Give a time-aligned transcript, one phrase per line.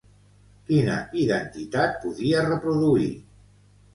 [0.69, 3.13] Quina identitat podia reproduir?